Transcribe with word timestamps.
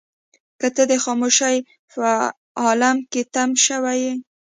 که 0.59 0.67
ته 0.75 0.83
د 0.91 0.93
خاموشۍ 1.03 1.57
په 1.93 2.07
عالم 2.61 2.97
کې 3.11 3.21
تم 3.33 3.49
شوې 3.65 3.95
يې. 4.03 4.13